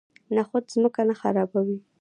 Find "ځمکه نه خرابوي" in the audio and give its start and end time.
0.73-1.77